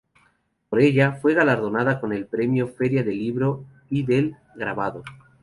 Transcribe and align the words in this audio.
Por 0.71 0.79
ella, 0.81 1.19
fue 1.21 1.35
galardonada 1.35 2.01
con 2.01 2.11
el 2.11 2.25
Premio 2.25 2.67
Feria 2.69 3.03
del 3.03 3.19
Libro 3.19 3.65
y 3.87 4.01
del 4.01 4.35
Grabado. 4.55 5.03